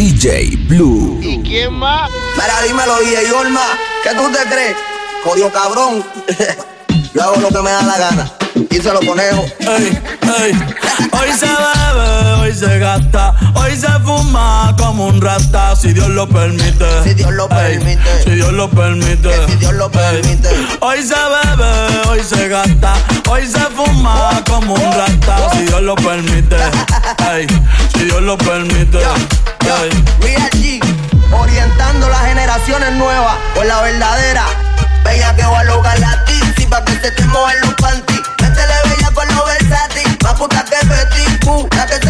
DJ 0.00 0.56
Blue. 0.66 1.20
¿Y 1.20 1.42
quién 1.42 1.74
más? 1.74 2.10
Mira, 2.34 2.62
dímelo, 2.66 3.00
DJ 3.00 3.32
Olma. 3.32 3.60
¿Qué 4.02 4.14
tú 4.14 4.32
te 4.32 4.48
crees? 4.48 4.74
Jodido 5.22 5.52
cabrón. 5.52 6.02
Yo 7.14 7.22
hago 7.22 7.36
lo 7.36 7.48
que 7.48 7.60
me 7.60 7.70
da 7.70 7.82
la 7.82 7.98
gana. 7.98 8.39
Y 8.68 8.76
se 8.76 8.92
lo. 8.92 9.00
Ey, 9.00 9.98
ey. 10.40 10.52
Hoy 11.12 11.32
se 11.32 11.46
bebe, 11.46 12.32
hoy 12.40 12.54
se 12.54 12.78
gasta, 12.78 13.34
hoy 13.54 13.76
se 13.76 13.88
fuma 14.04 14.74
como 14.78 15.06
un 15.06 15.20
rata, 15.20 15.74
si 15.76 15.92
Dios 15.92 16.08
lo 16.08 16.28
permite. 16.28 16.84
Si 17.04 17.14
Dios 17.14 17.32
lo 17.32 17.44
Ey, 17.44 17.78
permite. 17.78 18.22
si 18.24 18.30
Dios 18.30 18.52
lo 18.52 18.68
permite. 18.70 19.28
Que 19.28 19.46
si 19.48 19.56
Dios 19.56 19.72
lo 19.74 19.86
Ey. 19.86 19.90
permite. 19.92 20.48
Hoy 20.80 21.02
se 21.02 21.14
bebe, 21.14 22.08
hoy 22.08 22.20
se 22.22 22.48
gasta, 22.48 22.94
hoy 23.28 23.46
se 23.46 23.60
fuma 23.60 24.42
como 24.48 24.74
un 24.74 24.92
rata, 24.92 25.36
si 25.52 25.62
Dios 25.64 25.82
lo 25.82 25.94
permite. 25.94 26.56
Ey, 27.32 27.46
si 27.96 28.04
Dios 28.04 28.22
lo 28.22 28.36
permite. 28.38 28.98
Ey. 28.98 30.04
Real 30.20 30.50
G, 30.52 30.80
orientando 31.32 32.08
las 32.08 32.24
generaciones 32.26 32.92
nuevas 32.94 33.36
por 33.54 33.64
la 33.66 33.80
verdadera. 33.82 34.44
Bella 35.04 35.34
que 35.34 35.42
va 35.44 35.60
a 35.60 35.64
lograr 35.64 35.98
la 35.98 36.24
tizi 36.26 36.66
pa' 36.66 36.84
que 36.84 36.92
se 37.00 37.10
te 37.12 37.24
mojen 37.24 37.60
los 37.62 37.74
panties. 37.74 38.19
Con 39.14 39.26
los 39.28 39.44
versátil, 39.44 40.18
más 40.22 40.34
puta 40.34 40.64
que 40.64 40.86
Betty 40.86 41.44
Boo. 41.44 41.68
La 41.76 41.86
que 41.86 42.09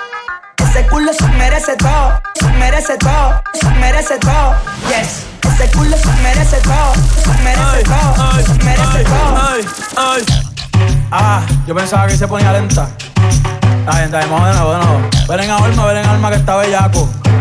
Ese 0.81 0.89
culo 0.89 1.13
se 1.13 1.27
merece 1.27 1.75
todo, 1.75 2.19
se 2.33 2.47
merece 2.53 2.97
todo, 2.97 3.43
se 3.53 3.69
merece 3.69 4.17
todo. 4.17 4.55
Yes. 4.87 5.27
Ese 5.53 5.71
culo 5.77 5.95
se 5.95 6.11
merece 6.23 6.57
todo, 6.57 6.93
se 7.21 7.43
merece 7.43 7.83
todo, 7.83 8.43
se 8.43 8.65
merece 8.65 9.03
todo. 9.03 9.37
ay, 9.37 9.65
ay. 9.95 10.25
Ah, 11.11 11.41
yo 11.67 11.75
pensaba 11.75 12.07
que 12.07 12.17
se 12.17 12.27
ponía 12.27 12.51
lenta. 12.51 12.89
Está 13.79 13.91
bien, 13.91 14.05
está 14.05 14.17
bien, 14.17 14.31
vamos 14.31 14.47
de 14.47 14.53
nuevo, 14.55 14.71
de 14.73 14.77
nuevo. 14.79 15.09
Ven 15.27 15.39
en 15.39 15.51
alma, 15.51 15.85
ven 15.85 15.97
en 15.97 16.05
alma 16.07 16.29
que 16.31 16.35
está 16.37 16.55
bellaco. 16.55 17.09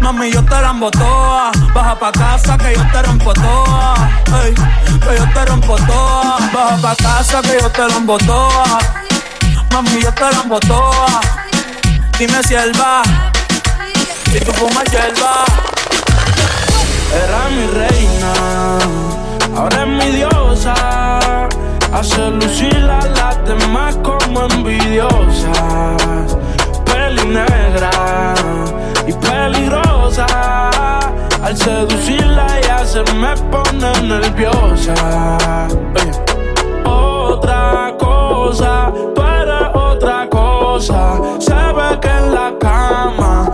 Mami, 0.00 0.30
yo 0.32 0.44
te 0.44 0.60
la 0.60 0.70
embotoa. 0.70 1.50
Baja 1.74 1.98
pa' 1.98 2.12
casa 2.12 2.56
que 2.58 2.74
yo 2.74 2.82
te 2.92 3.02
rompo 3.02 3.32
toa. 3.32 3.94
Ey, 4.44 4.54
que 4.54 5.16
yo 5.18 5.26
te 5.34 5.44
rompo 5.44 5.76
toa. 5.76 6.38
Baja 6.52 6.76
pa' 6.82 6.96
casa 6.96 7.42
que 7.42 7.58
yo 7.60 7.70
te 7.70 7.88
la 7.88 7.96
embotoa. 7.96 8.78
Mami, 9.72 10.02
yo 10.02 10.12
te 10.12 10.22
la 10.22 10.42
embotoa. 10.42 11.20
Dime 12.18 12.42
si 12.42 12.54
él 12.54 12.72
va. 12.80 13.02
Si 14.32 14.40
tú 14.40 14.52
fumas 14.52 14.84
hierba. 14.90 15.44
Era 17.14 17.48
mi 17.48 17.66
reina, 17.68 18.78
ahora 19.56 19.82
es 19.82 19.88
mi 19.88 20.16
diosa. 20.16 20.74
Hace 21.92 22.30
lucir 22.30 22.90
a 22.90 23.00
las 23.06 23.44
demás 23.46 23.96
como 24.02 24.42
envidiosas. 24.42 25.56
Peli 26.84 27.24
negra 27.26 28.34
Al 30.18 31.54
seducirla 31.56 32.46
ella 32.58 32.86
se 32.86 33.02
me 33.14 33.36
pone 33.50 33.92
nerviosa. 34.02 34.94
Otra 36.84 37.94
cosa, 37.98 38.92
tú 39.14 39.22
eres 39.22 39.68
otra 39.74 40.26
cosa. 40.30 41.20
Se 41.38 41.54
que 42.00 42.08
en 42.08 42.34
la 42.34 42.54
cama 42.58 43.50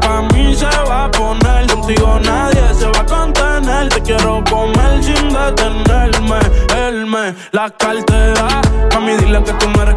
pa' 0.00 0.22
mí 0.32 0.54
se 0.54 0.66
va 0.88 1.04
a 1.04 1.10
poner. 1.10 1.66
Contigo 1.66 2.18
nadie 2.24 2.74
se 2.74 2.86
va 2.86 3.00
a 3.00 3.06
contener. 3.06 3.88
Te 3.88 4.00
quiero 4.02 4.42
comer 4.50 5.02
sin 5.02 5.28
detenerme. 5.28 6.38
Él 6.76 7.06
me 7.06 7.34
la 7.52 7.70
cartera. 7.70 8.60
Mami, 8.92 9.16
dile 9.16 9.42
que 9.42 9.52
tú 9.52 9.68
no 9.70 9.82
eres. 9.82 9.96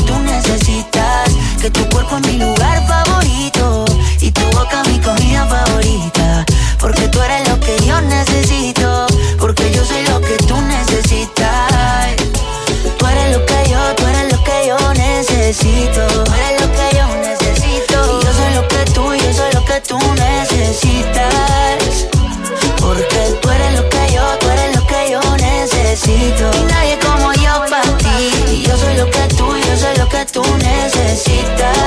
Que 1.61 1.69
tu 1.69 1.87
cuerpo 1.89 2.17
es 2.17 2.25
mi 2.25 2.39
lugar 2.39 2.87
favorito 2.87 3.85
y 4.19 4.31
tu 4.31 4.41
boca 4.57 4.81
mi 4.85 4.99
comida 4.99 5.45
favorita. 5.45 6.43
Porque 6.79 7.07
tú 7.09 7.21
eres 7.21 7.47
lo 7.47 7.59
que 7.59 7.77
yo 7.85 8.01
necesito, 8.01 9.05
porque 9.37 9.71
yo 9.71 9.85
soy 9.85 10.03
lo 10.07 10.19
que 10.21 10.37
tú 10.47 10.59
necesitas. 10.59 12.15
Tú 12.97 13.05
eres 13.05 13.37
lo 13.37 13.45
que 13.45 13.69
yo, 13.69 13.77
tú 13.95 14.07
eres 14.07 14.31
lo 14.31 14.43
que 14.43 14.67
yo 14.69 14.93
necesito. 14.95 16.07
Tú 16.23 16.31
eres 16.33 16.61
lo 16.61 16.71
que 16.73 16.97
yo 16.97 17.05
necesito. 17.21 18.19
Y 18.19 18.25
yo 18.25 18.33
soy 18.33 18.53
lo 18.55 18.67
que 18.67 18.91
tú, 18.95 19.13
yo 19.13 19.31
soy 19.31 19.53
lo 19.53 19.63
que 19.63 19.81
tú 19.81 19.99
necesitas. 20.15 22.07
Porque 22.79 23.37
tú 23.39 23.49
eres 23.51 23.75
lo 23.75 23.87
que 23.87 24.13
yo, 24.15 24.23
tú 24.39 24.49
eres 24.49 24.75
lo 24.75 24.87
que 24.87 25.11
yo 25.11 25.21
necesito. 25.37 26.49
Tú 30.31 30.43
necesitas. 30.57 31.77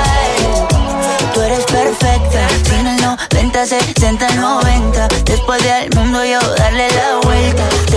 Tú 1.33 1.41
eres 1.41 1.65
perfecta, 1.65 2.47
sin 2.63 2.87
el 2.87 3.01
90, 3.01 3.65
60, 3.65 4.35
90. 4.35 5.07
Después 5.25 5.63
del 5.63 5.89
mundo 5.95 6.23
yo 6.23 6.39
darle 6.55 6.87
la 6.91 7.19
vuelta. 7.23 7.63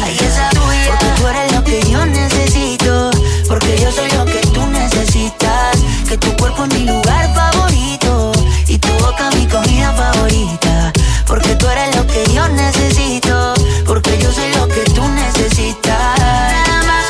Porque 0.00 1.06
tú 1.16 1.26
eres 1.28 1.52
lo 1.52 1.64
que 1.64 1.82
yo 1.90 2.04
necesito. 2.06 3.10
Porque 3.48 3.78
yo 3.78 3.90
soy 3.92 4.10
lo 4.12 4.24
que 4.24 4.40
tú 4.52 4.66
necesitas. 4.66 5.76
Que 6.08 6.18
tu 6.18 6.34
cuerpo 6.36 6.64
es 6.64 6.74
mi 6.74 6.86
lugar 6.86 7.34
favorito. 7.34 8.32
Y 8.66 8.78
tu 8.78 8.88
boca 9.04 9.30
mi 9.36 9.46
comida 9.46 9.92
favorita. 9.92 10.92
Porque 11.26 11.54
tú 11.56 11.68
eres 11.68 11.96
lo 11.96 12.06
que 12.06 12.24
yo 12.32 12.48
necesito. 12.48 13.54
Porque 13.86 14.18
yo 14.18 14.32
soy 14.32 14.52
lo 14.54 14.68
que 14.68 14.82
tú 14.94 15.06
necesitas. 15.08 16.18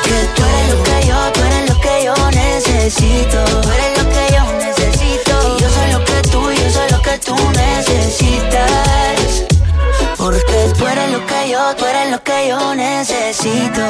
Que 0.02 0.28
tú 0.34 0.42
eres 0.44 0.75
lo 0.75 0.82
que 0.82 1.06
yo, 1.06 1.32
tú 1.32 1.40
eres 1.40 1.69
lo 1.70 1.81
que 1.81 2.04
yo 2.04 2.31
necesito. 2.31 3.44
Lo 12.14 12.22
que 12.22 12.49
yo 12.49 12.75
necesito. 12.76 13.82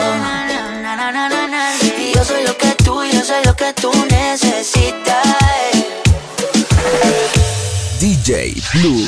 Y 1.98 2.14
yo 2.14 2.24
soy 2.24 2.42
lo 2.46 2.56
que 2.56 2.70
tú, 2.82 3.04
yo 3.04 3.22
soy 3.22 3.44
lo 3.44 3.54
que 3.54 3.72
tú 3.74 3.92
necesitas. 4.10 5.26
DJ 8.00 8.54
Blue. 8.72 9.06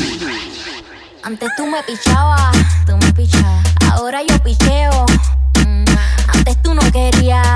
Antes 1.23 1.49
tú 1.57 1.67
me 1.67 1.83
pichabas, 1.85 2.57
tú 2.87 2.95
me 2.99 3.11
pichabas. 3.15 3.65
Ahora 3.91 4.21
yo 4.29 4.39
picheo. 4.43 5.07
Mm, 5.65 5.85
Antes 6.35 6.61
tú 6.63 6.75
no 6.75 6.83
querías, 6.93 7.47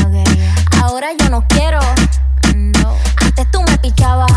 no 0.00 0.10
quería. 0.10 0.54
Ahora 0.82 1.08
yo 1.18 1.28
no 1.28 1.46
quiero. 1.48 1.80
No. 2.54 2.96
Antes 3.20 3.50
tú 3.50 3.62
me 3.62 3.76
pichabas. 3.78 4.30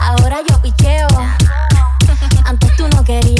Ahora 0.00 0.40
yo 0.46 0.60
picheo. 0.60 1.08
Antes 2.44 2.76
tú 2.76 2.86
no 2.88 3.02
querías. 3.04 3.39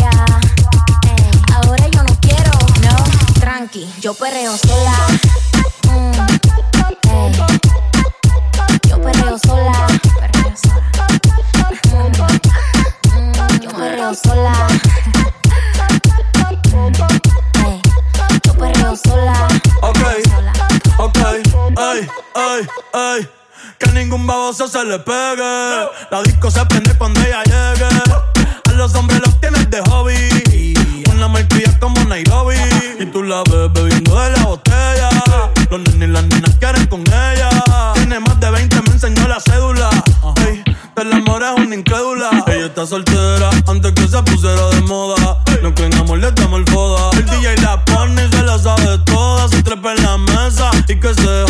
Yo 4.00 4.14
perreo 4.14 4.56
sola. 4.56 4.92
Mm, 5.84 6.12
ey. 7.08 7.32
Yo 8.88 9.00
perreo 9.00 9.38
sola. 9.38 9.86
Perreo 10.18 10.54
sola. 10.56 12.40
Mm, 13.14 13.60
Yo 13.62 13.70
perreo 13.70 14.14
sola. 14.14 14.52
Ey, 17.64 17.80
Yo 18.44 18.52
perreo 18.54 18.96
sola. 18.96 19.48
Ok, 19.82 19.98
ok, 20.98 21.16
ey, 21.78 22.08
ey, 22.34 22.68
ey. 22.94 23.28
Que 23.78 23.86
ningún 23.92 24.26
baboso 24.26 24.66
se 24.68 24.84
le 24.84 24.98
pegue. 24.98 25.88
La 26.10 26.22
disco 26.24 26.50
se 26.50 26.64
prende 26.66 26.96
cuando 26.98 27.20
ella 27.20 27.42
llegue. 27.44 27.88
A 28.68 28.72
los 28.72 28.94
hombres 28.94 29.20
los 29.20 29.40
tienes 29.40 29.68
de 29.70 29.80
hobby. 29.82 30.28
Una 31.20 31.28
marquilla 31.28 31.78
como 31.78 32.02
Nairobi. 32.06 32.56
Y 32.98 33.04
tú 33.04 33.22
la 33.22 33.42
ves 33.42 33.70
bebiendo 33.74 34.18
de 34.18 34.30
la 34.30 34.42
botella. 34.46 35.10
Los 35.70 35.80
nenes 35.82 36.08
y 36.08 36.12
las 36.12 36.24
nenas 36.24 36.56
quieren 36.58 36.86
con 36.86 37.02
ella. 37.02 37.50
Tiene 37.92 38.20
más 38.20 38.40
de 38.40 38.50
20, 38.50 38.80
me 38.80 38.88
enseñó 38.92 39.28
la 39.28 39.38
cédula. 39.38 39.90
Ey, 40.48 40.64
del 40.96 41.12
amor 41.12 41.42
es 41.42 41.62
una 41.62 41.74
incrédula. 41.74 42.30
Ella 42.46 42.64
está 42.64 42.86
soltera 42.86 43.50
antes 43.66 43.92
que 43.92 44.08
se 44.08 44.22
pusiera 44.22 44.66
de 44.70 44.80
moda. 44.80 45.36
No 45.62 45.74
creen 45.74 45.92
amor, 45.96 46.20
le 46.20 46.32
damos 46.32 46.60
el 46.60 46.66
foda. 46.72 47.10
El 47.12 47.26
DJ 47.26 47.54
la 47.58 47.84
pone 47.84 48.24
y 48.24 48.30
se 48.34 48.42
la 48.42 48.58
sabe 48.58 48.96
toda. 49.04 49.46
Se 49.48 49.62
trepa 49.62 49.92
en 49.92 50.02
la 50.02 50.16
mesa 50.16 50.70
y 50.88 50.98
que 50.98 51.12
se 51.12 51.44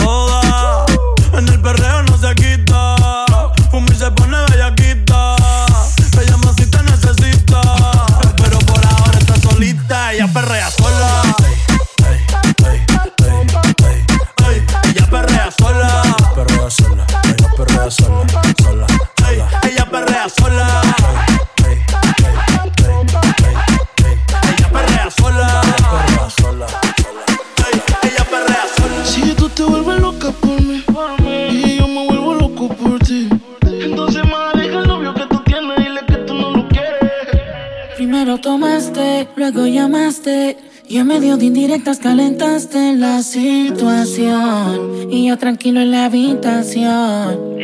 calentaste 41.79 42.96
la 42.96 43.22
situación. 43.22 45.08
Y 45.10 45.29
yo 45.29 45.39
tranquilo 45.39 45.81
en 45.81 45.93
la 45.93 46.06
habitación. 46.06 47.56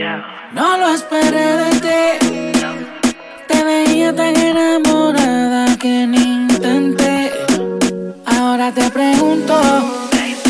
No 0.53 0.79
lo 0.79 0.89
esperé 0.95 1.57
de 1.57 1.71
ti. 1.81 2.61
Te 3.49 3.65
veía 3.65 4.15
tan 4.15 4.37
enamorada 4.37 5.77
que 5.77 6.07
ni 6.07 6.23
intenté. 6.23 7.33
Ahora 8.27 8.73
te 8.73 8.89
pregunto, 8.91 9.55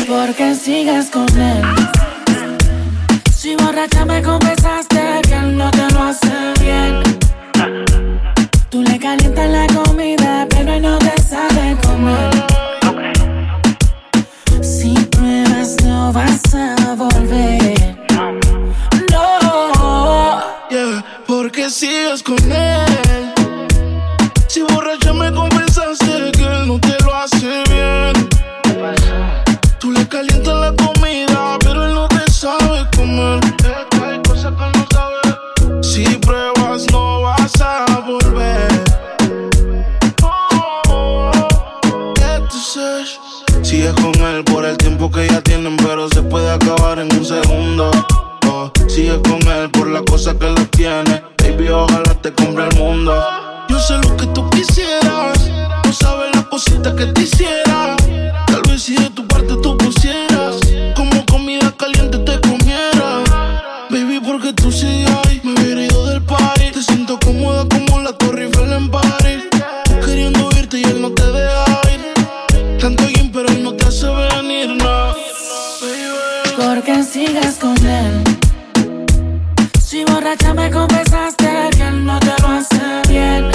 ¿por 0.07 0.33
qué 0.35 0.53
sigues 0.53 1.09
con 1.09 1.27
él? 1.37 1.63
Si 3.33 3.55
borracha 3.55 4.05
me 4.05 4.21
confesaste 4.21 5.21
que 5.27 5.33
él 5.33 5.57
no 5.57 5.71
te 5.71 5.89
lo 5.93 6.03
hace 6.03 6.26
mejor 76.57 76.81
que 76.83 77.03
sigas 77.03 77.55
con 77.55 77.77
él. 77.85 78.23
Si 79.79 80.03
borracha 80.05 80.53
me 80.53 80.71
confesaste 80.71 81.45
que 81.75 81.83
él 81.83 82.05
no 82.05 82.19
te 82.19 82.33
lo 82.41 82.47
hace 82.47 83.01
bien. 83.09 83.51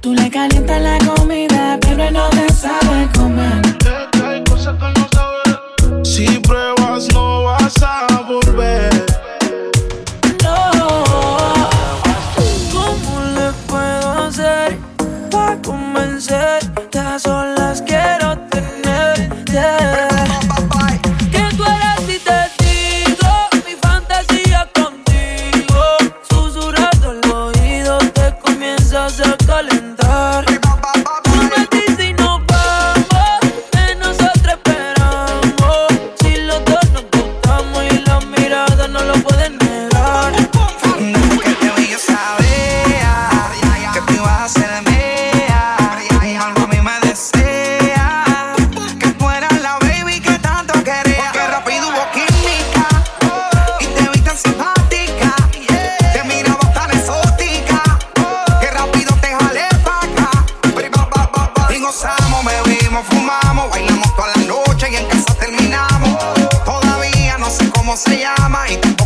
Tú 0.00 0.14
le 0.14 0.30
calientas 0.30 0.82
la 0.82 0.98
comida, 0.98 1.78
pero 1.80 2.10
no 2.10 2.28
te 2.30 2.49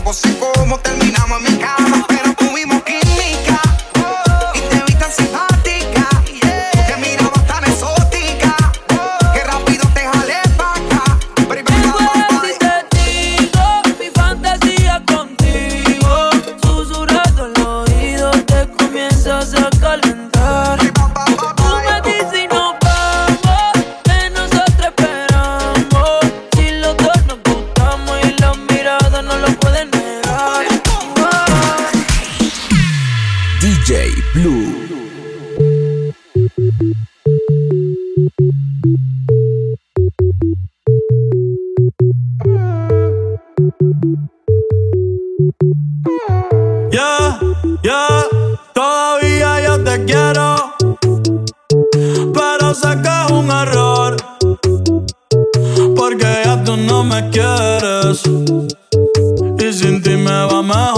tampoco 0.05 0.13
sé 0.13 0.39
cómo 0.39 0.79
terminamos 0.81 1.41
mi 1.41 1.54
gente 59.95 60.17
me 60.17 60.47
va 60.47 60.94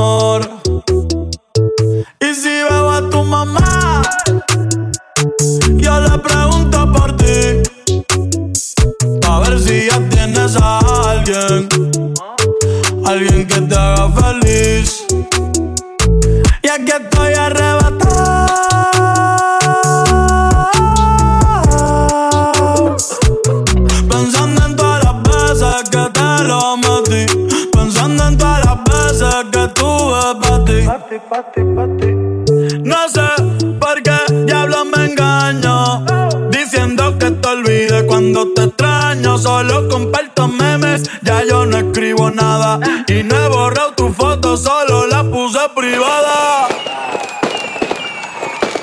nada. 42.31 42.81
Y 43.09 43.23
no 43.23 43.37
he 43.37 43.49
borrado 43.49 43.93
tu 43.93 44.13
foto, 44.13 44.57
solo 44.57 45.07
la 45.07 45.23
puse 45.23 45.59
privada. 45.75 46.69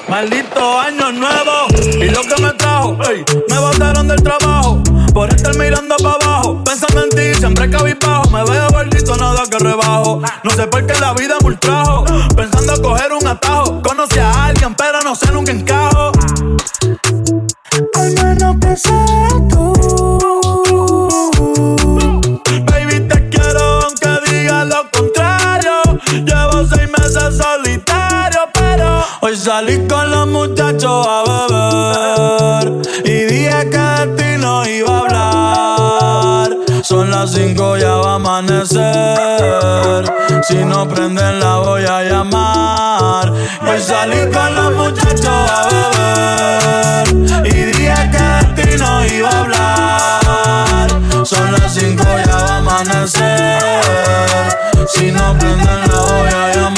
Maldito 0.08 0.80
año 0.80 1.12
nuevo 1.12 1.68
y 2.00 2.10
lo 2.10 2.22
que 2.22 2.42
me 2.42 2.54
trajo, 2.54 2.96
me 3.50 3.60
botaron 3.60 4.08
del 4.08 4.22
trabajo 4.22 4.82
por 5.14 5.34
estar 5.34 5.56
mirando 5.58 5.83
Salí 29.56 29.78
con 29.88 30.10
los 30.10 30.26
muchachos 30.30 31.06
a 31.08 31.22
beber 31.30 32.82
y 33.06 33.26
dije 33.26 33.70
que 33.70 33.78
de 33.78 34.08
ti 34.18 34.30
no 34.40 34.66
iba 34.66 34.90
a 34.90 35.02
hablar. 35.02 36.58
Son 36.82 37.12
las 37.12 37.34
cinco, 37.34 37.78
ya 37.78 37.92
va 37.98 38.14
a 38.14 38.16
amanecer. 38.16 38.82
Si 40.48 40.56
no 40.56 40.90
prenden, 40.90 41.40
la 41.40 41.58
voy 41.58 41.86
a 41.86 42.02
llamar. 42.02 43.32
Hoy 43.62 43.80
salí 43.80 44.22
con 44.32 44.56
los 44.56 44.74
muchachos 44.74 45.28
a 45.28 45.68
beber 45.70 47.46
y 47.46 47.54
dije 47.54 48.10
que 48.12 48.24
de 48.24 48.64
ti 48.64 48.78
no 48.80 49.06
iba 49.06 49.30
a 49.30 49.40
hablar. 49.42 50.88
Son 51.24 51.52
las 51.52 51.76
cinco, 51.76 52.04
ya 52.26 52.38
va 52.38 52.56
a 52.56 52.58
amanecer. 52.58 53.62
Si 54.88 55.12
no 55.12 55.38
prenden, 55.38 55.80
la 55.92 56.00
voy 56.00 56.28
a 56.28 56.56
llamar. 56.56 56.73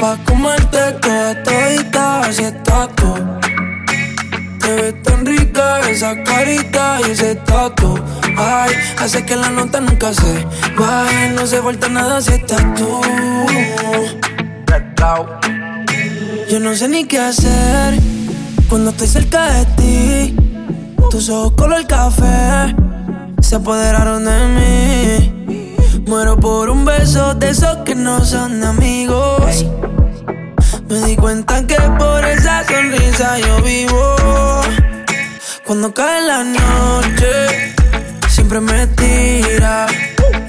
Pa' 0.00 0.16
comerte 0.24 0.92
toda 1.02 1.42
todita, 1.42 2.20
así 2.20 2.44
estás 2.44 2.88
tú. 2.96 3.14
Te 4.60 4.72
ves 4.74 5.02
tan 5.02 5.26
rica 5.26 5.80
esa 5.90 6.22
carita 6.24 7.00
y 7.06 7.10
ese 7.10 7.34
tatu. 7.34 7.98
Ay, 8.36 8.72
hace 8.98 9.24
que 9.26 9.36
la 9.36 9.50
nota 9.50 9.80
nunca 9.80 10.12
se 10.14 10.46
baje, 10.78 11.28
no 11.36 11.46
se 11.46 11.60
falta 11.60 11.88
nada 11.88 12.20
si 12.20 12.32
estás 12.32 12.64
tú. 12.74 13.00
Yo 16.50 16.58
no 16.58 16.74
sé 16.74 16.88
ni 16.88 17.04
qué 17.04 17.18
hacer 17.18 17.94
cuando 18.68 18.90
estoy 18.90 19.06
cerca 19.06 19.52
de 19.52 19.64
ti. 19.76 20.36
Tus 21.10 21.28
ojos 21.28 21.52
color 21.52 21.86
café 21.86 22.74
se 23.40 23.56
apoderaron 23.56 24.24
de 24.24 24.38
mí. 24.56 25.29
Muero 26.10 26.36
por 26.36 26.68
un 26.70 26.84
beso 26.84 27.34
de 27.34 27.50
esos 27.50 27.76
que 27.84 27.94
no 27.94 28.24
son 28.24 28.64
amigos. 28.64 29.64
Me 30.88 30.98
di 31.02 31.14
cuenta 31.14 31.64
que 31.64 31.76
por 31.76 32.24
esa 32.24 32.66
sonrisa 32.66 33.38
yo 33.38 33.62
vivo. 33.62 34.16
Cuando 35.64 35.94
cae 35.94 36.20
la 36.26 36.42
noche, 36.42 37.74
siempre 38.28 38.60
me 38.60 38.88
tira. 38.88 39.86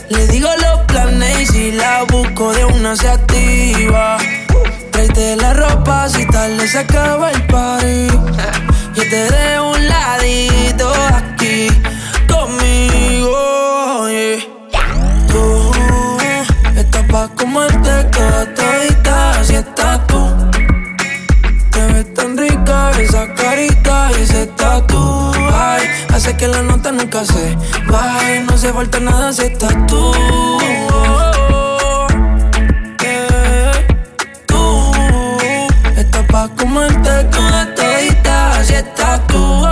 Le 0.10 0.25
digo 0.30 0.50
los 0.63 0.80
planes 0.88 1.41
y 1.41 1.46
si 1.46 1.72
la 1.74 2.06
busco 2.06 2.53
de 2.53 2.65
una 2.65 2.96
se 2.96 3.10
activa. 3.10 4.18
Tráete 4.89 5.36
la 5.36 5.53
ropa 5.53 6.10
si 6.10 6.25
tal 6.25 6.58
le 6.58 6.68
acaba 6.75 7.30
el 7.30 7.46
party. 7.46 8.08
Yo 8.96 9.03
te 9.03 9.30
dejo 9.32 9.70
un 9.74 9.88
ladito 9.88 10.91
aquí 11.13 11.68
conmigo. 12.27 13.51
Pa' 17.12 17.27
comerte 17.36 18.03
toda 18.15 18.46
todita 18.56 19.44
si 19.44 19.56
estás 19.56 20.08
tú. 20.08 20.22
Te 21.72 21.82
ves 21.94 22.13
tan 22.13 22.38
rica 22.38 22.91
esa 22.91 23.34
carita 23.34 24.10
y 24.18 24.22
ese 24.22 24.48
tatu. 24.48 25.32
Ay, 25.53 25.84
hace 26.13 26.36
que 26.38 26.48
la 26.48 26.62
nota 26.62 26.91
nunca 26.91 27.25
se 27.25 27.58
baje. 27.89 28.39
No 28.48 28.58
se 28.58 28.72
falta 28.72 29.00
nada 29.00 29.34
si 29.34 29.44
estás 29.44 29.75
tú. 29.88 30.12
Tú 34.46 34.91
estás 35.98 36.25
pa' 36.32 36.50
comerte 36.58 37.24
toda 37.36 37.75
todita 37.75 38.63
si 38.63 38.74
estás 38.74 39.27
tú. 39.27 39.68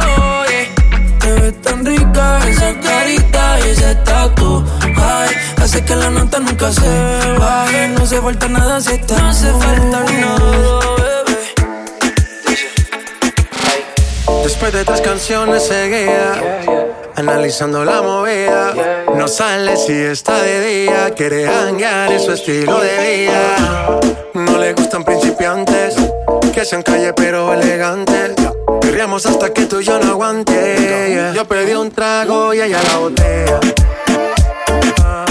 Te 1.19 1.31
ves 1.39 1.62
tan 1.62 1.86
rica 1.86 2.39
esa 2.50 2.77
carita 2.81 3.60
y 3.60 3.69
ese 3.69 3.96
tatu. 3.96 4.65
Ay, 5.11 5.35
hace 5.61 5.83
que 5.83 5.95
la 5.95 6.09
nota 6.09 6.39
nunca 6.39 6.71
se 6.71 6.89
baje. 7.37 7.87
No 7.89 8.05
se 8.05 8.21
falta 8.21 8.47
nada 8.47 8.79
si 8.79 8.93
estás 8.93 9.21
No 9.21 9.33
se 9.33 9.51
falta 9.53 10.03
nada, 10.03 10.79
bebé. 10.97 11.39
Después 14.43 14.73
de 14.73 14.85
tres 14.85 15.01
canciones 15.01 15.63
seguidas, 15.63 16.37
analizando 17.15 17.83
la 17.85 18.01
movida, 18.01 18.73
no 19.15 19.27
sale 19.27 19.75
si 19.77 19.93
está 19.93 20.41
de 20.41 20.59
día, 20.65 21.13
quiere 21.15 21.47
hanguear 21.47 22.11
en 22.11 22.19
su 22.19 22.31
estilo 22.31 22.79
de 22.79 22.97
vida. 23.07 23.99
No 24.33 24.57
le 24.57 24.73
gustan 24.73 25.03
principiantes, 25.03 25.95
que 26.53 26.65
sean 26.65 26.83
calle 26.83 27.13
pero 27.13 27.53
elegantes. 27.53 28.33
Queríamos 28.81 29.25
hasta 29.25 29.53
que 29.53 29.65
tú 29.65 29.79
y 29.79 29.85
yo 29.85 29.99
no 29.99 30.11
aguante. 30.11 30.75
yeah. 31.09 31.33
Yo 31.33 31.45
pedí 31.45 31.73
un 31.73 31.91
trago 31.91 32.53
y 32.53 32.61
ella 32.61 32.79
la 32.91 32.97
botella. 32.97 33.59
Ah, 35.03 35.25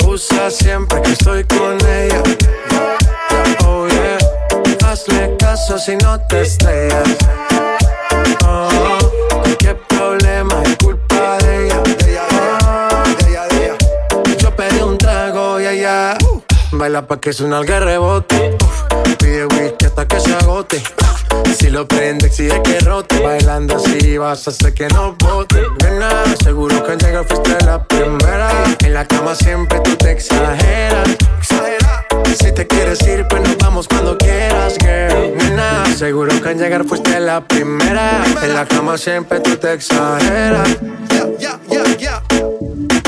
Abusa 0.00 0.50
siempre 0.50 1.00
que 1.02 1.12
estoy 1.12 1.44
con 1.44 1.76
ella. 1.86 2.22
Oh 3.66 3.86
yeah, 3.88 4.18
hazle 4.86 5.36
caso 5.38 5.78
si 5.78 5.96
no 5.96 6.20
te 6.28 6.42
estrellas. 6.42 7.08
Oh, 8.46 8.98
qué 9.58 9.74
problema 9.88 10.62
es 10.64 10.76
culpa 10.76 11.38
de 11.38 11.66
ella. 11.66 11.82
Oh, 14.14 14.22
Yo 14.38 14.54
pedí 14.56 14.80
un 14.80 14.98
trago 14.98 15.60
y 15.60 15.66
ella 15.66 16.16
baila 16.72 17.06
pa' 17.06 17.20
que 17.20 17.32
suena 17.32 17.58
el 17.60 17.66
rebote. 17.66 18.56
Pide 19.18 19.46
whisky 19.46 19.86
hasta 19.86 20.06
que 20.06 20.20
se 20.20 20.34
agote. 20.34 20.82
Si 21.58 21.70
lo 21.70 21.86
prende, 21.86 22.26
exige 22.26 22.60
que 22.62 22.80
rote. 22.80 23.20
Bailando 23.20 23.76
así 23.76 23.91
vas 24.22 24.46
a 24.46 24.70
que 24.70 24.86
no 24.88 25.16
bote. 25.18 25.60
Nena, 25.82 26.08
seguro 26.42 26.82
que 26.84 26.92
al 26.92 26.98
llegar 26.98 27.26
fuiste 27.26 27.56
la 27.64 27.82
primera. 27.82 28.50
En 28.84 28.94
la 28.94 29.04
cama 29.04 29.34
siempre 29.34 29.80
tú 29.80 29.96
te 29.96 30.12
exageras. 30.12 31.08
Si 32.38 32.52
te 32.52 32.66
quieres 32.66 33.02
ir, 33.02 33.26
pues 33.28 33.42
nos 33.42 33.58
vamos 33.58 33.88
cuando 33.88 34.16
quieras, 34.16 34.76
girl. 34.78 35.36
Nena, 35.36 35.84
seguro 35.96 36.40
que 36.40 36.48
al 36.50 36.56
llegar 36.56 36.84
fuiste 36.84 37.18
la 37.18 37.40
primera. 37.40 38.22
En 38.42 38.54
la 38.54 38.64
cama 38.64 38.96
siempre 38.96 39.40
tú 39.40 39.56
te 39.56 39.72
exageras. 39.72 40.68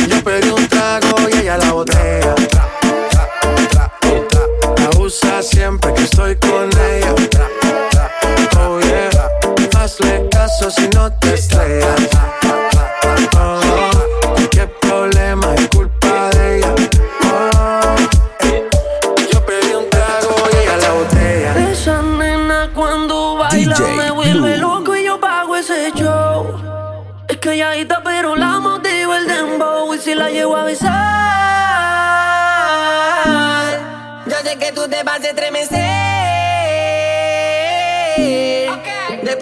Yo 0.08 0.24
pedí 0.24 0.48
un 0.50 0.68
trago 0.68 1.16
y 1.32 1.38
ella 1.38 1.58
la 1.58 1.72
botella. 1.72 2.34
La 4.78 4.90
usa 4.98 5.42
siempre 5.42 5.94
que 5.94 6.02
estoy 6.02 6.36
con 6.36 6.68
ella. 6.70 7.14
Oh 8.56 8.80
yeah, 8.80 9.13
hazle 9.84 10.28
caso 10.30 10.70
si 10.70 10.88
no 10.88 11.12
te 11.12 11.34
estrellas. 11.34 12.08
Oh, 13.38 13.60
qué 14.50 14.66
problema 14.80 15.54
es 15.54 15.68
culpa 15.68 16.30
de 16.30 16.56
ella. 16.58 16.74
Oh, 17.30 17.96
yo 19.30 19.44
pedí 19.44 19.74
un 19.74 19.90
trago 19.90 20.34
y 20.52 20.56
ella 20.56 20.76
la 20.78 20.92
botella. 20.92 21.70
Esa 21.70 22.00
nena 22.00 22.70
cuando 22.74 23.36
baila 23.36 23.76
DJ 23.76 23.96
me 23.96 24.10
vuelve 24.10 24.56
Blue. 24.56 24.68
loco 24.68 24.96
y 24.96 25.04
yo 25.04 25.20
pago 25.20 25.54
ese 25.54 25.92
show. 25.94 26.58
Es 27.28 27.36
calladita 27.36 28.00
pero 28.02 28.36
la 28.36 28.60
motiva 28.60 29.18
el 29.18 29.26
dembow 29.26 29.94
y 29.94 29.98
si 29.98 30.14
la 30.14 30.30
llevo 30.30 30.56
a 30.56 30.64
besar. 30.64 30.94
Yo 34.26 34.36
sé 34.42 34.56
que 34.56 34.72
tú 34.72 34.88
te 34.88 35.02
vas 35.02 35.20
a 35.20 35.28
estremecer. 35.28 36.33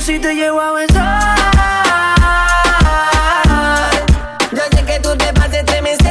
Si 0.00 0.18
te 0.18 0.34
llevo 0.34 0.60
a 0.60 0.72
besar. 0.72 1.38
Yo 4.52 4.62
sé 4.70 4.84
que 4.84 5.00
tú 5.00 5.16
te 5.16 5.32
vas 5.32 5.52
a 5.52 5.58
estremecer. 5.58 6.06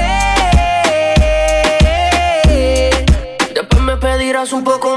Después 3.54 3.82
me 3.82 3.96
pedirás 3.98 4.52
un 4.52 4.64
poco 4.64 4.97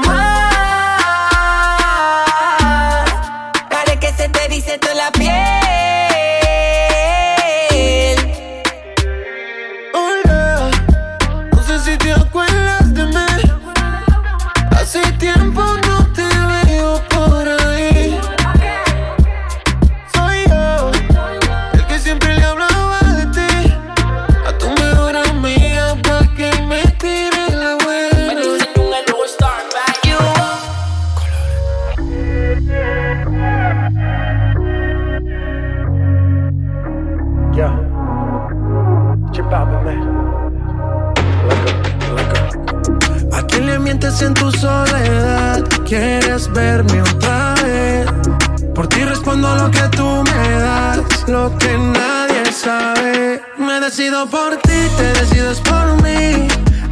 Que 51.49 51.75
nadie 51.77 52.51
sabe. 52.51 53.41
Me 53.57 53.79
decido 53.79 54.29
por 54.29 54.57
ti, 54.57 54.79
te 54.97 55.13
decides 55.19 55.59
por 55.61 56.01
mí. 56.03 56.47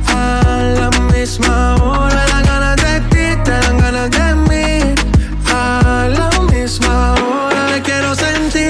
A 0.08 0.64
la 0.80 0.90
misma 1.14 1.76
hora 1.76 2.26
me 2.26 2.32
dan 2.32 2.44
ganas 2.46 2.76
de 2.78 3.00
ti, 3.12 3.42
te 3.44 3.52
dan 3.52 3.78
ganas 3.78 4.10
de 4.10 4.36
mí. 4.50 4.96
A 5.54 6.08
la 6.18 6.30
misma 6.52 7.14
hora 7.14 7.62
me 7.72 7.82
quiero 7.82 8.16
sentir 8.16 8.64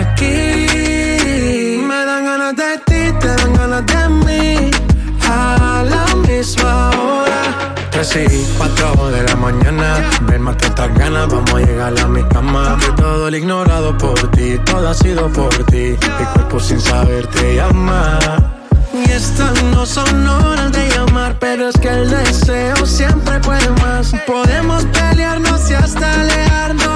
aquí. 0.00 1.78
Me 1.86 2.04
dan 2.04 2.24
ganas 2.24 2.56
de 2.56 2.78
ti, 2.86 3.12
te 3.20 3.28
dan 3.28 3.54
ganas 3.54 3.86
de 3.86 4.08
mí. 4.24 4.70
A 5.28 5.84
la 5.88 6.04
misma 6.26 6.90
hora. 6.98 7.40
Tres 7.90 8.16
y 8.16 8.44
cuatro 8.58 9.10
de 9.10 9.22
la 9.22 9.36
mañana. 9.36 10.25
Más 10.56 10.62
que 10.62 10.66
estas 10.68 10.98
ganas, 10.98 11.28
vamos 11.28 11.52
a 11.52 11.58
llegar 11.58 11.98
a 11.98 12.06
mi 12.06 12.22
cama. 12.24 12.78
Que 12.80 13.02
todo 13.02 13.28
el 13.28 13.34
ignorado 13.34 13.96
por 13.98 14.18
ti, 14.30 14.58
todo 14.64 14.88
ha 14.88 14.94
sido 14.94 15.28
por 15.28 15.52
ti. 15.66 15.96
Mi 16.18 16.24
cuerpo 16.34 16.60
sin 16.60 16.80
saber 16.80 17.26
te 17.26 17.56
llama. 17.56 18.18
Y 18.94 19.10
estas 19.10 19.62
no 19.64 19.84
son 19.84 20.26
horas 20.26 20.72
de 20.72 20.88
llamar, 20.88 21.36
pero 21.38 21.68
es 21.68 21.78
que 21.78 21.88
el 21.88 22.10
deseo 22.10 22.86
siempre 22.86 23.38
puede 23.40 23.68
más. 23.82 24.12
Podemos 24.26 24.84
pelearnos 24.86 25.70
y 25.70 25.74
hasta 25.74 26.20
alejarnos, 26.20 26.95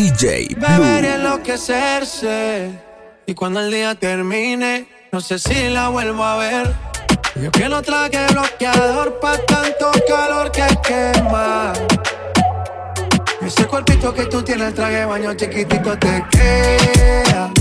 DJ 0.00 0.56
Beber 0.56 1.04
enloquecerse. 1.04 2.70
Y 3.26 3.34
cuando 3.34 3.60
el 3.60 3.70
día 3.70 3.94
termine, 3.94 4.88
no 5.12 5.20
sé 5.20 5.38
si 5.38 5.68
la 5.68 5.90
vuelvo 5.90 6.24
a 6.24 6.38
ver. 6.38 6.74
Yo 7.36 7.50
que 7.50 7.68
no 7.68 7.82
traje 7.82 8.26
bloqueador 8.32 9.20
pa' 9.20 9.36
tanto 9.44 9.90
calor 10.08 10.50
que 10.52 10.64
quema. 10.82 11.74
Ese 13.42 13.66
cuerpito 13.66 14.14
que 14.14 14.24
tú 14.24 14.40
tienes, 14.42 14.74
traje 14.74 15.04
baño 15.04 15.34
chiquitito 15.34 15.98
te 15.98 16.24
queda. 16.30 17.52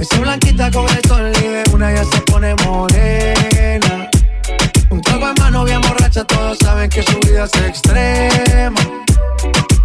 Esa 0.00 0.18
blanquita 0.18 0.68
con 0.72 0.88
el 0.88 1.02
sol 1.06 1.32
una 1.72 1.94
ya 1.94 2.04
se 2.04 2.20
pone 2.22 2.56
morena. 2.64 4.10
Un 4.90 5.00
trago 5.00 5.28
en 5.28 5.34
mano 5.38 5.64
bien 5.64 5.80
borracha, 5.80 6.24
todos 6.24 6.58
saben 6.58 6.90
que 6.90 7.04
su 7.04 7.20
vida 7.20 7.44
es 7.44 7.54
extrema. 7.54 9.02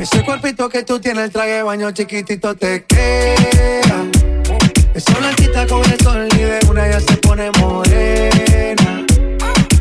Ese 0.00 0.24
cuerpito 0.24 0.70
que 0.70 0.82
tú 0.82 0.98
tienes, 0.98 1.24
el 1.24 1.30
traje 1.30 1.50
de 1.50 1.62
baño 1.62 1.90
chiquitito 1.90 2.54
te 2.54 2.84
queda. 2.84 4.06
Esa 4.94 5.12
blanquita 5.18 5.66
con 5.66 5.84
el 5.84 6.00
sol 6.00 6.26
y 6.32 6.38
de 6.38 6.58
una 6.70 6.88
ya 6.88 7.00
se 7.00 7.18
pone 7.18 7.50
morena. 7.58 9.04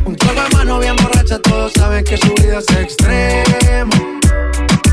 Un 0.03 0.15
trago 0.17 0.41
de 0.41 0.49
mano 0.57 0.79
bien 0.79 0.97
borracha, 0.97 1.39
todos 1.39 1.71
saben 1.71 2.03
que 2.03 2.17
su 2.17 2.33
vida 2.33 2.59
es 2.59 2.69
extrema. 2.75 3.95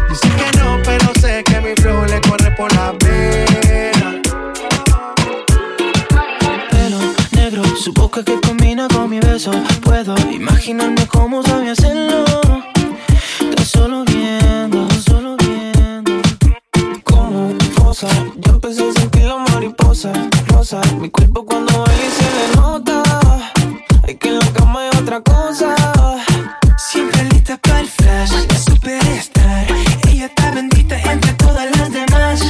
Dice 0.09 0.29
que 0.29 0.59
no, 0.59 0.79
pero 0.85 1.13
sé 1.21 1.43
que 1.43 1.61
mi 1.61 1.75
flow 1.75 2.05
le 2.05 2.21
corre 2.21 2.53
por 2.53 2.73
la 2.77 2.93
pena. 2.97 4.23
pelo 6.71 6.99
negro, 7.33 7.65
su 7.77 7.93
boca 7.93 8.23
que 8.23 8.41
combina 8.43 8.87
con 8.87 9.11
mi 9.11 9.19
beso. 9.19 9.51
Puedo 9.83 10.15
imaginarme 10.31 11.05
cómo 11.09 11.43
sabía 11.43 11.73
hacerlo. 11.73 12.25
Tan 13.57 13.67
solo 13.67 14.05
empecé 18.67 18.89
a 18.89 18.93
sentir 19.01 19.23
la 19.23 19.37
mariposa 19.37 20.13
rosa. 20.49 20.81
Mi 21.01 21.09
cuerpo 21.09 21.45
cuando 21.45 21.73
baila 21.73 22.11
se 22.19 22.25
le 22.37 22.57
nota. 22.57 23.03
Hay 24.03 24.17
que 24.17 24.29
en 24.29 24.39
la 24.41 24.53
cama 24.53 24.81
hay 24.81 24.99
otra 25.01 25.21
cosa. 25.21 25.75
Siempre 26.77 27.25
lista 27.31 27.57
para 27.59 27.81
el 27.81 27.89
flash, 27.89 28.33
la 28.33 28.59
superstar. 28.59 29.67
Ella 30.09 30.27
está 30.27 30.51
bendita 30.51 31.01
entre 31.01 31.33
todas 31.35 31.77
las 31.77 31.93
demás. 31.93 32.41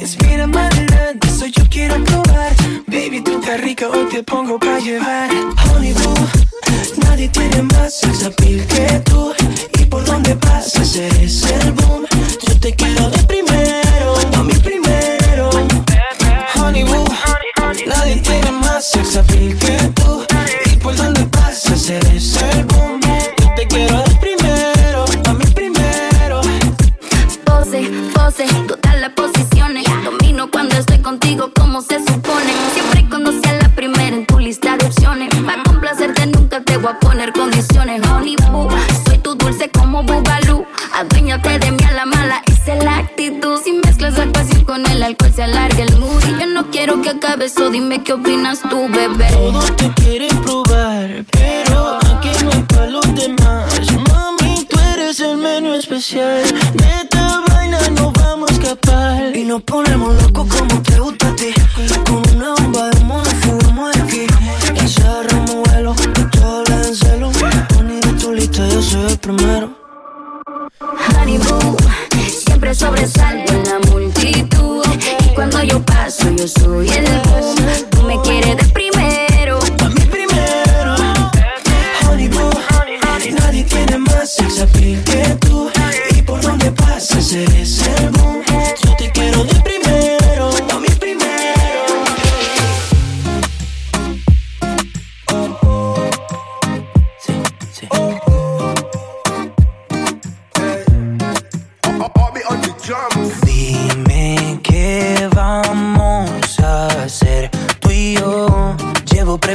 Inspira 0.00 0.46
más 0.46 0.72
adelante, 0.72 1.26
eso 1.26 1.46
yo 1.46 1.64
quiero 1.68 2.02
probar. 2.04 2.52
Baby, 2.86 3.20
tú 3.22 3.40
estás 3.40 3.60
rica, 3.60 3.88
hoy 3.88 4.06
te 4.10 4.22
pongo 4.22 4.60
para 4.60 4.78
llevar. 4.78 5.28
Honey 5.74 5.92
boo, 5.92 6.14
nadie 7.04 7.28
tiene 7.28 7.62
más 7.62 7.98
sex 7.98 8.24
appeal 8.24 8.64
que 8.68 9.00
tú. 9.10 9.32
Y 9.80 9.86
por 9.86 10.04
donde 10.04 10.36
pasas 10.36 10.94
eres 10.94 11.42
el 11.50 11.72
boom. 11.72 12.01
Bugalú. 40.92 40.98
Aduéñate 40.98 41.58
de 41.58 41.70
mí 41.72 41.84
a 41.88 41.92
la 41.92 42.06
mala, 42.06 42.42
esa 42.46 42.74
es 42.74 42.84
la 42.84 42.98
actitud. 42.98 43.60
Si 43.64 43.72
mezclas 43.72 44.18
la 44.18 44.30
pasión 44.32 44.64
con 44.64 44.84
el 44.86 45.02
alcohol 45.02 45.32
se 45.34 45.42
alarga 45.42 45.82
el 45.82 45.98
mood. 45.98 46.22
Y 46.28 46.40
yo 46.40 46.46
no 46.46 46.70
quiero 46.70 47.00
que 47.02 47.10
acabe 47.10 47.46
eso, 47.46 47.70
dime 47.70 48.02
qué 48.02 48.12
opinas 48.12 48.60
tú, 48.60 48.88
bebé. 48.88 49.28
Todos 49.32 49.76
te 49.76 49.90
quieren 49.94 50.36
probar, 50.42 51.24
pero 51.30 51.98
aquí 51.98 52.30
no 52.44 52.50
hay 52.52 52.62
pa' 52.62 52.86
los 52.86 53.14
demás. 53.14 53.72
Mami, 54.08 54.66
tú 54.68 54.78
eres 54.94 55.20
el 55.20 55.36
menú 55.38 55.74
especial. 55.74 56.42
De 56.74 56.86
esta 57.02 57.42
vaina 57.48 57.78
no 57.90 58.12
vamos 58.12 58.50
a 58.50 58.52
escapar. 58.52 59.36
Y 59.36 59.44
nos 59.44 59.62
ponemos 59.62 60.22
locos 60.22 60.46
como 60.54 60.82
te 60.82 60.98
gusta 60.98 61.28
a 61.28 61.36
ti. 61.36 61.52
Con 62.06 62.22
una 62.36 62.54
bomba 62.54 62.90
de 62.90 63.00
humo 63.00 63.18
nos 63.18 63.34
fugamos 63.34 63.92
de 63.92 64.02
aquí. 64.02 64.26
Y 64.74 64.88
cerramos 64.88 65.54
vuelo, 65.54 65.94
todo 66.32 66.58
habla 66.58 66.86
en 66.86 66.94
celo. 66.94 67.30
Poni 67.74 68.00
de 68.00 68.12
tu 68.14 68.32
lista, 68.32 68.66
yo 68.68 68.82
soy 68.82 69.10
el 69.10 69.18
primero. 69.18 69.81
Boo, 71.24 71.76
siempre 72.28 72.74
sobresalgo 72.74 73.52
en 73.52 73.62
la 73.64 73.78
multitud. 73.92 74.84
Y 75.24 75.28
cuando 75.34 75.62
yo 75.62 75.80
paso, 75.84 76.28
yo 76.30 76.48
soy 76.48 76.88
el 76.88 77.04
boom. 77.04 77.54
Tú 77.90 78.02
me 78.02 78.20
quieres 78.22 78.56
de 78.56 78.64
primero. 78.72 79.60
A 79.84 79.88
mí 79.88 80.00
primero. 80.10 80.96
Honey 82.08 82.28
boo, 82.28 82.50
nadie 83.38 83.62
tiene 83.62 83.98
más 83.98 84.34
sex 84.34 84.60
appeal 84.62 85.00
que 85.04 85.36
tú. 85.46 85.70
Y 86.10 86.22
por 86.22 86.40
donde 86.40 86.72
pasas 86.72 87.32
eres 87.32 87.82
el 87.98 88.10
boom. 88.10 88.42
Yo 88.84 88.96
te 88.96 89.12
quiero 89.12 89.44
de 89.44 89.54
primero, 89.60 89.71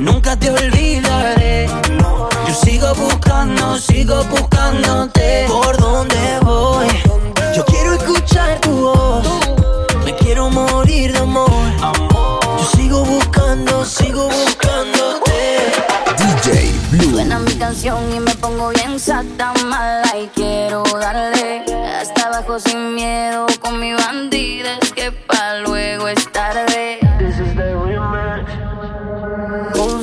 nunca 0.00 0.36
te 0.36 0.50
olvidaré. 0.50 1.66
Yo 2.48 2.54
sigo 2.54 2.94
buscando, 2.94 3.78
sigo 3.78 4.24
buscándote. 4.24 5.44
¿Por 5.46 5.76
dónde 5.76 6.38
voy? 6.42 6.88
Yo 7.54 7.64
quiero 7.66 7.94
escuchar 7.94 8.60
tu 8.60 8.70
voz. 8.70 9.26
Me 10.04 10.14
quiero 10.16 10.50
morir 10.50 11.12
de 11.12 11.18
amor. 11.18 11.50
Yo 11.80 12.70
sigo 12.74 13.04
buscando, 13.04 13.84
sigo 13.84 14.28
buscándote. 14.28 15.72
DJ 16.18 16.72
Blue. 16.90 17.10
Suena 17.10 17.38
mi 17.38 17.54
canción 17.54 17.98
y 18.14 18.20
me 18.20 18.34
pongo 18.36 18.70
bien 18.70 18.98
sata 18.98 19.52
mala 19.66 20.16
y 20.16 20.28
quiero 20.34 20.82
darle 20.98 21.64
hasta 22.00 22.26
abajo 22.26 22.58
sin 22.58 22.94
miedo 22.94 23.46
con 23.60 23.78
mi 23.78 23.92
bandida. 23.92 24.78
Es 24.80 24.92
que 24.92 25.12
pa' 25.12 25.58
luego 25.66 26.08
es 26.08 26.19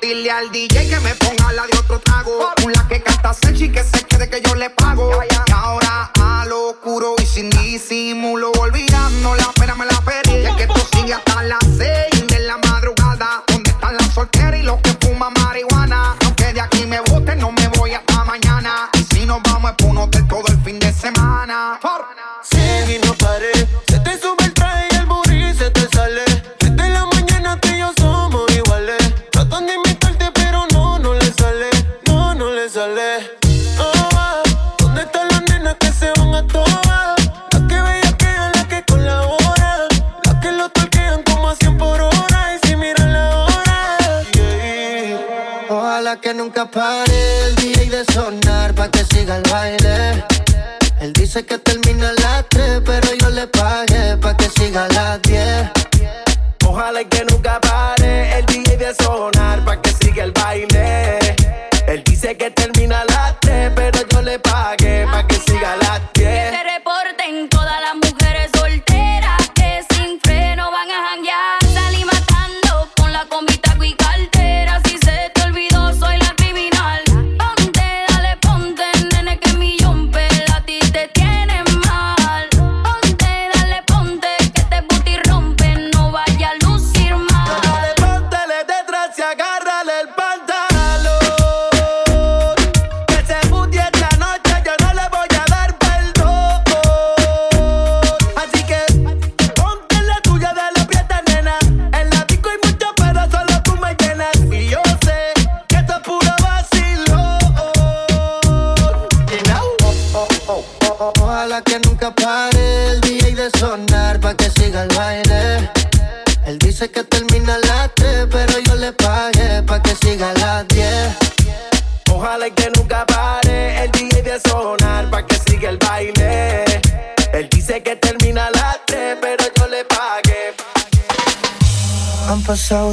Dile 0.00 0.30
al 0.30 0.52
DJ 0.52 0.88
que 0.88 1.00
me 1.00 1.14
ponga 1.16 1.52
la 1.52 1.66
de 1.66 1.76
otro 1.78 1.98
trago. 1.98 2.52
Una 2.64 2.86
que 2.88 3.02
canta 3.02 3.34
sexy 3.34 3.70
que 3.70 3.82
se 3.82 4.04
quede 4.04 4.30
que 4.30 4.40
yo 4.40 4.54
le 4.54 4.70
pago. 4.70 5.10
Y 5.24 5.52
ahora 5.52 6.10
a 6.20 6.44
lo 6.46 6.70
oscuro 6.70 7.16
y 7.20 7.26
sin 7.26 7.50
disimulo, 7.50 8.52
olvidando 8.52 9.34
la 9.34 9.50
pena 9.58 9.74
me 9.74 9.86
la 9.86 10.00
pedí. 10.02 10.46
Es 10.46 10.54
que 10.54 10.62
esto 10.62 10.88
sigue 10.92 11.14
hasta 11.14 11.42
las 11.42 11.69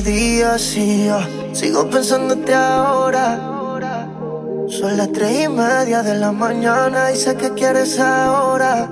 Y 0.06 0.40
yo 0.40 0.60
sigo 1.54 1.90
pensándote 1.90 2.54
ahora. 2.54 3.40
Son 4.70 4.96
las 4.96 5.12
tres 5.12 5.46
y 5.46 5.48
media 5.48 6.04
de 6.04 6.16
la 6.16 6.32
mañana 6.32 7.12
y 7.12 7.16
sé 7.16 7.36
que 7.36 7.52
quieres 7.56 8.00
ahora. 8.00 8.88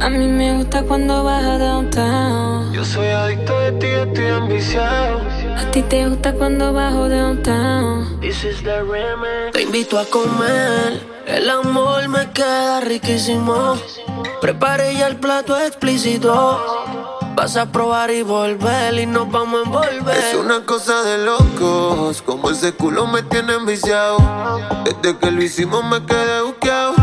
A 0.00 0.08
mí 0.10 0.28
me 0.28 0.56
gusta 0.58 0.84
cuando 0.84 1.24
vas 1.24 1.42
a 1.42 1.58
downtown. 1.58 2.72
Yo 2.72 2.84
soy 2.84 3.08
adicto 3.08 3.58
de 3.58 3.72
ti, 3.72 3.86
estoy 3.86 4.28
ambiciado. 4.28 5.20
A 5.58 5.70
ti 5.72 5.82
te 5.82 6.08
gusta 6.08 6.32
cuando 6.34 6.72
bajo 6.72 7.08
downtown. 7.08 8.20
This 8.20 8.44
is 8.44 8.62
the 8.62 8.80
remix. 8.82 9.52
Te 9.52 9.62
invito 9.62 9.98
a 9.98 10.04
comer, 10.04 11.02
el 11.26 11.50
amor 11.50 12.08
me 12.08 12.30
queda 12.30 12.80
riquísimo. 12.80 13.76
Prepare 14.40 14.94
ya 14.94 15.08
el 15.08 15.16
plato 15.16 15.58
explícito. 15.58 16.83
Vas 17.34 17.56
a 17.56 17.66
probar 17.66 18.10
y 18.10 18.22
volver 18.22 18.94
y 18.94 19.06
nos 19.06 19.30
vamos 19.30 19.60
a 19.60 19.64
envolver. 19.64 20.16
Es 20.16 20.34
una 20.34 20.64
cosa 20.64 21.02
de 21.02 21.18
locos, 21.24 22.22
como 22.22 22.50
ese 22.50 22.72
culo 22.72 23.06
me 23.06 23.22
tiene 23.22 23.54
enviciado. 23.54 24.18
Desde 24.84 25.18
que 25.18 25.30
lo 25.32 25.42
hicimos 25.42 25.84
me 25.84 26.04
quedé 26.06 26.42
buqueado. 26.42 26.94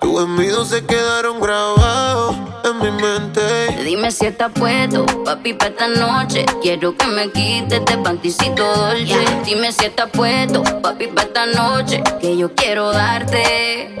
Tus 0.00 0.20
gemidos 0.20 0.68
se 0.68 0.84
quedaron 0.86 1.40
grabados 1.40 2.36
en 2.64 2.78
mi 2.78 2.90
mente. 2.92 3.40
Dime 3.82 4.12
si 4.12 4.26
estás 4.26 4.52
puesto, 4.52 5.04
papi, 5.24 5.54
pa' 5.54 5.66
esta 5.66 5.88
noche. 5.88 6.46
Quiero 6.62 6.96
que 6.96 7.06
me 7.08 7.30
quites 7.30 7.84
de 7.84 7.98
panticito 7.98 8.64
dolce. 8.64 9.24
Dime 9.44 9.72
si 9.72 9.86
estás 9.86 10.10
puesto, 10.10 10.62
papi, 10.80 11.08
pa' 11.08 11.22
esta 11.22 11.46
noche. 11.46 12.02
Que 12.20 12.36
yo 12.36 12.54
quiero 12.54 12.92
darte. 12.92 14.00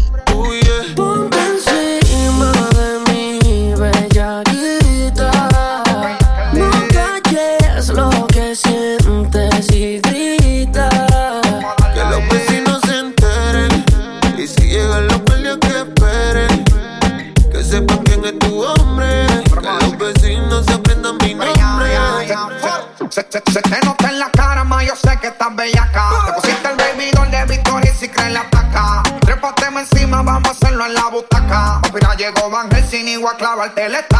Y 33.77 34.10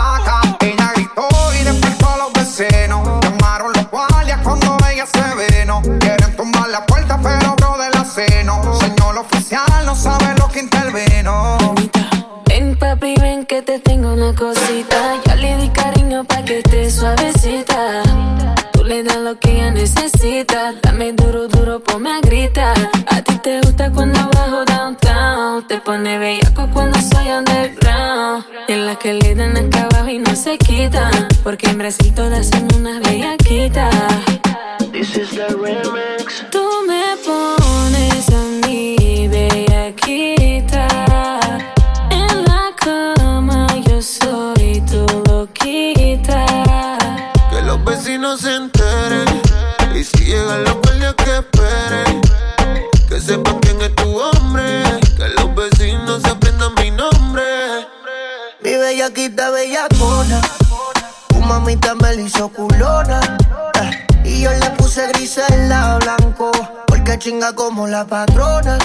vecinos 48.21 48.41
se 48.41 48.55
enteren. 48.55 49.41
Y 49.95 50.03
si 50.03 50.25
llegan 50.25 50.63
los 50.63 50.75
guardias 50.75 51.15
que 51.15 51.37
esperen. 51.37 52.21
Que 53.09 53.19
sepan 53.19 53.59
quién 53.59 53.81
es 53.81 53.95
tu 53.95 54.19
hombre. 54.19 54.83
Que 55.17 55.27
los 55.29 55.55
vecinos 55.55 56.21
se 56.21 56.29
aprendan 56.29 56.73
mi 56.75 56.91
nombre. 56.91 57.43
Mi 58.63 58.75
bellaquita 58.75 59.49
bellacona. 59.49 60.41
Tu 61.29 61.39
mamita 61.39 61.95
me 61.95 62.15
la 62.15 62.21
hizo 62.21 62.49
culona. 62.49 63.19
eh, 63.81 64.07
y 64.23 64.41
yo 64.41 64.51
le 64.51 64.69
puse 64.71 65.07
gris 65.07 65.39
en 65.49 65.69
la 65.69 65.97
blanco. 65.97 66.51
Porque 66.87 67.17
chinga 67.17 67.53
como 67.55 67.87
la 67.87 68.05
patrona. 68.05 68.77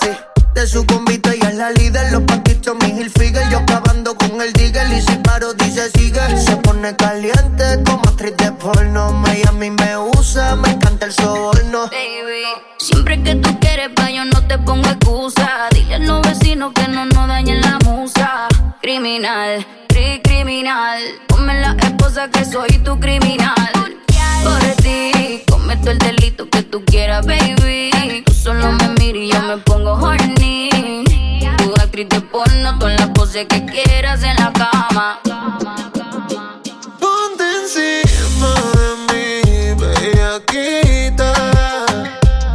Sí. 0.00 0.10
De 0.54 0.66
su 0.66 0.84
convite 0.84 1.38
y 1.40 1.46
es 1.46 1.54
la 1.54 1.70
líder, 1.70 2.12
los 2.12 2.22
paquitos, 2.22 2.76
mi 2.82 3.00
Hilfiger 3.00 3.48
Yo 3.50 3.58
acabando 3.58 4.14
con 4.16 4.40
el 4.40 4.52
digger 4.52 4.92
y 4.92 5.00
si 5.00 5.16
paro 5.16 5.54
dice 5.54 5.90
sigue 5.94 6.20
Se 6.36 6.56
pone 6.56 6.94
caliente 6.96 7.82
como 7.86 8.02
actriz 8.02 8.36
de 8.36 8.52
porno 8.52 9.12
Miami 9.12 9.70
me 9.70 9.96
usa, 9.96 10.56
me 10.56 10.70
encanta 10.70 11.06
el 11.06 11.12
soborno 11.12 11.88
Baby, 11.90 12.44
siempre 12.78 13.22
que 13.22 13.36
tú 13.36 13.58
quieres 13.60 13.90
pa' 13.94 14.10
yo 14.10 14.24
no 14.24 14.46
te 14.46 14.58
pongo 14.58 14.88
excusa. 14.88 15.68
Dile 15.72 15.94
a 15.94 15.98
los 15.98 16.22
vecinos 16.22 16.72
que 16.74 16.88
no 16.88 17.06
nos 17.06 17.28
dañen 17.28 17.60
la 17.60 17.78
musa. 17.84 18.48
Criminal, 18.82 19.66
cri 19.88 20.20
criminal. 20.22 21.00
Ponme 21.28 21.60
la 21.60 21.76
esposa 21.80 22.28
que 22.28 22.44
soy 22.44 22.78
tu 22.84 22.98
criminal. 22.98 23.54
Por 24.42 24.60
ti, 24.82 25.42
cometo 25.50 25.90
el 25.90 25.98
delito 25.98 26.48
que 26.50 26.62
tú 26.62 26.84
quieras, 26.84 27.24
baby. 27.26 28.22
Tú 28.26 28.32
solo 28.32 28.72
me 28.72 28.88
miras 28.98 29.22
y 29.22 29.32
yo 29.32 29.42
me 29.42 29.56
pongo 29.58 29.92
horny. 29.92 30.39
Actriz 31.90 32.08
de 32.08 32.20
porno, 32.20 32.78
con 32.78 32.94
las 32.94 33.08
poses 33.08 33.48
que 33.48 33.66
quieras 33.66 34.22
en 34.22 34.36
la 34.36 34.52
cama. 34.52 35.18
Ponte 37.00 37.42
encima 37.62 38.54
de 38.78 38.94
mí, 39.08 39.74
bellaquita. 39.74 41.32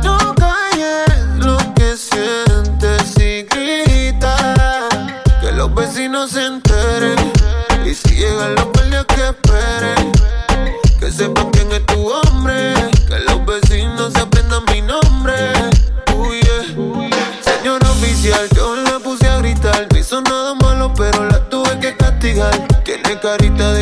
No 0.04 0.34
calles 0.36 1.10
lo 1.36 1.58
que 1.74 1.98
sientes 1.98 3.18
y 3.18 3.44
grita. 3.44 4.88
Que 5.42 5.52
los 5.52 5.76
vecinos 5.76 6.32
se 6.32 6.46
enteren. 6.46 7.34
Y 7.86 7.94
si 7.94 8.16
llegan 8.16 8.56
los 8.56 8.72
guardias 8.72 9.06
que 9.08 9.28
esperen. 9.32 10.14
Que 10.98 11.12
sepan 11.12 11.55
carita 23.26 23.75